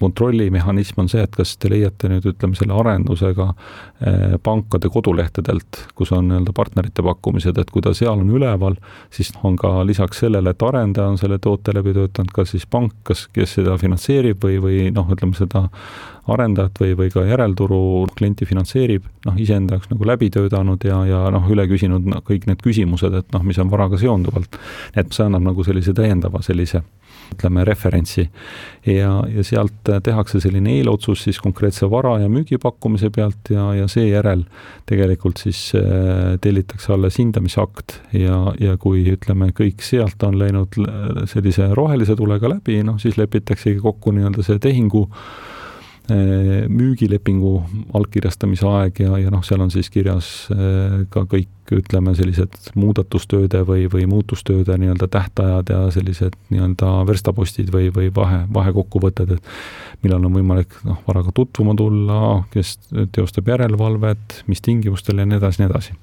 kontrollimehhanism 0.00 1.00
on 1.00 1.08
see, 1.08 1.22
et 1.24 1.32
kas 1.36 1.54
te 1.60 1.70
leiate 1.72 2.08
nüüd 2.12 2.24
ütleme 2.28 2.56
selle 2.56 2.74
arendusega 2.76 3.46
eh, 3.50 4.34
pankade 4.44 4.90
kodulehtedelt, 4.92 5.80
kus 5.96 6.12
on 6.16 6.28
nii-öelda 6.28 6.52
partnerite 6.56 7.04
pakkumised, 7.04 7.56
et 7.60 7.72
kui 7.72 7.84
ta 7.84 7.94
seal 7.96 8.20
on 8.20 8.32
üleval, 8.32 8.76
siis 9.12 9.32
on 9.44 9.56
ka 9.60 9.78
lisaks 9.88 10.20
sellele, 10.24 10.52
et 10.52 10.66
arendaja 10.68 11.12
on 11.12 11.20
selle 11.20 11.38
toote 11.42 11.72
läbi 11.76 11.94
töötanud, 11.96 12.32
ka 12.36 12.44
siis 12.48 12.66
pank, 12.68 12.92
kas, 13.08 13.26
kes 13.32 13.56
seda 13.58 13.78
finantseerib 13.80 14.44
või, 14.44 14.60
või 14.62 14.82
noh, 14.92 15.08
ütleme 15.12 15.36
seda 15.36 15.66
arendajat 16.32 16.80
või, 16.82 16.92
või 16.98 17.12
ka 17.14 17.24
järelturu 17.24 17.80
klienti 18.18 18.48
finantseerib, 18.48 19.06
noh, 19.28 19.40
iseenda 19.40 19.76
jaoks 19.76 19.92
nagu 19.92 20.08
läbi 20.08 20.28
töötanud 20.34 20.84
ja, 20.84 21.00
ja 21.08 21.24
noh, 21.32 21.48
üle 21.52 21.68
küsinud 21.70 22.08
no, 22.08 22.20
kõik 22.26 22.48
need 22.50 22.60
küsimused, 22.64 23.16
et 23.16 23.32
noh, 23.36 23.44
mis 23.46 23.60
on 23.62 23.72
varaga 23.72 24.00
seonduvalt. 24.00 24.60
et 24.96 25.12
see 25.12 25.24
annab 25.24 25.44
nagu 25.46 25.64
sellise 25.64 25.94
täiendava 25.96 26.42
sellise 26.44 26.82
ütleme, 27.34 27.64
referentsi. 27.64 28.28
ja, 28.86 29.10
ja 29.28 29.44
sealt 29.44 29.90
tehakse 30.04 30.40
selline 30.40 30.76
eelotsus 30.78 31.24
siis 31.26 31.40
konkreetse 31.42 31.88
vara 31.90 32.16
ja 32.22 32.28
müügipakkumise 32.30 33.10
pealt 33.14 33.50
ja, 33.50 33.72
ja 33.74 33.88
seejärel 33.88 34.44
tegelikult 34.86 35.42
siis 35.42 35.72
äh, 35.74 36.36
tellitakse 36.40 36.92
alles 36.94 37.18
hindamisakt 37.18 38.00
ja, 38.12 38.38
ja 38.60 38.76
kui 38.80 39.02
ütleme, 39.10 39.50
kõik 39.56 39.82
sealt 39.84 40.22
on 40.26 40.38
läinud 40.38 40.78
sellise 41.30 41.72
rohelise 41.74 42.16
tulega 42.16 42.50
läbi, 42.56 42.80
noh 42.86 43.00
siis 43.02 43.18
lepitaksegi 43.18 43.80
kokku 43.82 44.14
nii-öelda 44.14 44.46
see 44.46 44.62
tehingu 44.62 45.06
äh, 45.10 45.16
müügilepingu 46.70 47.56
allkirjastamise 47.98 48.70
aeg 48.70 49.02
ja, 49.02 49.18
ja 49.24 49.34
noh, 49.34 49.42
seal 49.46 49.64
on 49.64 49.72
siis 49.74 49.90
kirjas 49.90 50.30
äh, 50.54 51.02
ka 51.10 51.26
kõik 51.26 51.50
ütleme, 51.74 52.14
sellised 52.18 52.72
muudatustööde 52.78 53.62
või, 53.66 53.86
või 53.92 54.06
muutustööde 54.10 54.76
nii-öelda 54.80 55.08
tähtajad 55.12 55.72
ja 55.72 55.80
sellised 55.94 56.36
nii-öelda 56.50 56.92
verstapostid 57.08 57.72
või, 57.74 57.90
või 57.94 58.10
vahe, 58.14 58.44
vahekokkuvõtted, 58.54 59.36
et 59.36 60.02
millal 60.04 60.26
on 60.28 60.36
võimalik 60.36 60.76
noh, 60.86 61.00
varaga 61.06 61.32
tutvuma 61.34 61.74
tulla, 61.78 62.20
kes 62.52 62.76
teostab 63.14 63.48
järelevalvet, 63.50 64.42
mis 64.50 64.62
tingimustel 64.64 65.22
ja 65.22 65.26
nii 65.26 65.40
edasi, 65.40 65.62
nii 65.62 65.70
edasi. 65.70 65.96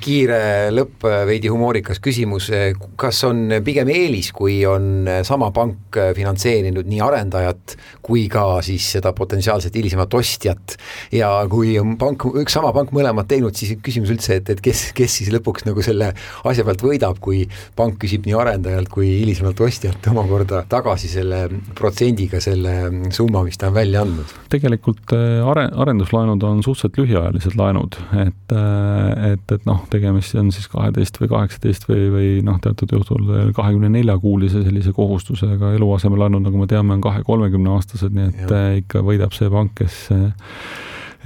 kiire 0.00 0.40
lõpp, 0.74 1.06
veidi 1.28 1.50
humoorikas 1.52 2.00
küsimus, 2.04 2.50
kas 2.96 3.22
on 3.28 3.58
pigem 3.64 3.90
eelis, 3.92 4.32
kui 4.32 4.60
on 4.66 5.08
sama 5.26 5.50
pank 5.54 6.00
finantseerinud 6.16 6.88
nii 6.88 7.02
arendajat 7.04 7.76
kui 8.08 8.24
ka 8.32 8.44
siis 8.64 8.86
seda 8.96 9.12
potentsiaalset 9.16 9.74
hilisemat 9.76 10.14
ostjat 10.16 10.76
ja 11.12 11.28
kui 11.50 11.74
on 11.80 11.96
pank, 12.00 12.24
üks 12.40 12.56
sama 12.56 12.72
pank 12.76 12.92
mõlemad 12.96 13.28
teinud, 13.28 13.56
siis 13.58 13.76
küsimus 13.84 14.12
üldse, 14.14 14.38
et, 14.40 14.52
et 14.54 14.62
kes 14.64 14.77
kes, 14.78 14.92
kes 14.96 15.16
siis 15.20 15.30
lõpuks 15.34 15.66
nagu 15.66 15.82
selle 15.84 16.12
asja 16.48 16.64
pealt 16.66 16.82
võidab, 16.84 17.18
kui 17.22 17.44
pank 17.78 17.98
küsib 18.02 18.26
nii 18.28 18.36
arendajalt 18.38 18.90
kui 18.92 19.10
hilisemalt 19.20 19.60
ostjalt 19.66 20.06
omakorda 20.10 20.64
tagasi 20.70 21.10
selle 21.10 21.46
protsendiga 21.78 22.40
selle 22.42 22.74
summa, 23.14 23.42
mis 23.46 23.58
ta 23.58 23.70
on 23.70 23.76
välja 23.76 24.04
andnud? 24.06 24.34
tegelikult 24.52 25.14
äh, 25.16 25.40
are-, 25.46 25.68
arenduslaenud 25.84 26.42
on 26.46 26.62
suhteliselt 26.62 26.98
lühiajalised 27.02 27.56
laenud, 27.58 27.98
et, 28.24 28.54
äh, 28.54 29.32
et, 29.32 29.56
et 29.56 29.68
noh, 29.68 29.82
tegemist 29.92 30.36
on 30.38 30.52
siis 30.54 30.68
kaheteist 30.72 31.18
või 31.20 31.32
kaheksateist 31.32 31.88
või, 31.90 32.04
või 32.14 32.30
noh, 32.46 32.60
teatud 32.62 32.94
juhul 32.94 33.52
kahekümne 33.56 33.90
nelja 33.92 34.18
kuulise 34.22 34.62
sellise 34.64 34.94
kohustusega, 34.96 35.74
eluasemelaenud, 35.78 36.44
nagu 36.46 36.60
me 36.60 36.68
teame, 36.70 36.96
on 36.96 37.04
kahe-kolmekümne 37.04 37.74
aastased, 37.76 38.14
nii 38.14 38.30
et 38.30 38.44
ja. 38.44 38.52
Äh, 38.58 38.78
ikka 38.82 39.02
võidab 39.06 39.34
see 39.36 39.50
pank, 39.52 39.74
kes 39.78 40.06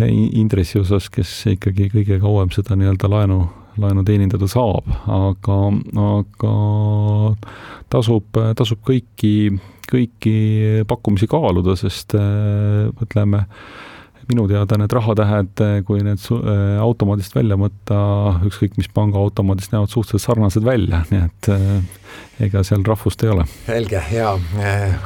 intressi 0.01 0.81
osas, 0.81 1.09
kes 1.13 1.31
ikkagi 1.53 1.91
kõige 1.93 2.19
kauem 2.23 2.53
seda 2.55 2.77
nii-öelda 2.79 3.11
laenu, 3.13 3.39
laenu 3.83 4.05
teenindada 4.09 4.49
saab, 4.51 4.89
aga, 5.05 5.59
aga 6.07 6.55
tasub, 7.93 8.41
tasub 8.57 8.81
kõiki, 8.89 9.35
kõiki 9.91 10.37
pakkumisi 10.89 11.29
kaaluda, 11.31 11.77
sest 11.77 12.17
ütleme, 12.17 13.45
minu 14.29 14.47
teada 14.51 14.79
need 14.81 14.93
rahatähed, 14.93 15.65
kui 15.87 16.03
need 16.05 16.23
automaadist 16.83 17.35
välja 17.37 17.59
võtta, 17.61 17.99
ükskõik 18.49 18.79
mis 18.81 18.91
panga 18.93 19.21
automaadist, 19.23 19.73
näevad 19.75 19.93
suhteliselt 19.93 20.27
sarnased 20.27 20.65
välja, 20.67 21.03
nii 21.11 21.25
et 21.27 21.51
ega 22.43 22.63
seal 22.67 22.85
rahvust 22.87 23.23
ei 23.25 23.31
ole. 23.33 23.47
selge, 23.67 24.03
hea, 24.11 24.31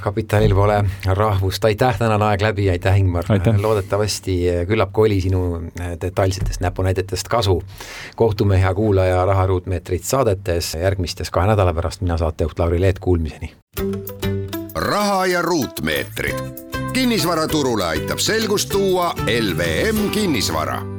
kapitalil 0.03 0.55
pole 0.57 0.79
rahvust, 1.07 1.65
aitäh, 1.69 1.99
tänane 1.99 2.31
aeg 2.31 2.45
läbi, 2.47 2.69
aitäh, 2.73 2.99
Ingmar, 3.01 3.29
loodetavasti 3.61 4.37
küllap 4.69 4.99
oli 4.99 5.21
sinu 5.25 5.43
detailsetest 6.01 6.61
näpunäidetest 6.65 7.29
kasu. 7.29 7.63
kohtume, 8.17 8.61
hea 8.61 8.75
kuulaja, 8.75 9.25
Raha 9.27 9.47
ruutmeetrit 9.47 10.05
saadetes 10.05 10.75
järgmistes 10.75 11.31
kahe 11.31 11.47
nädala 11.51 11.75
pärast, 11.75 12.01
mina 12.01 12.19
saatejuht 12.19 12.59
Lauri 12.59 12.81
Leet, 12.81 12.99
kuulmiseni. 12.99 13.53
raha 14.75 15.27
ja 15.27 15.43
ruutmeetrid 15.43 16.66
kinnisvaraturule 16.97 17.85
aitab 17.85 18.19
selgust 18.19 18.69
tuua 18.73 19.15
LVM 19.29 20.09
kinnisvara 20.11 20.96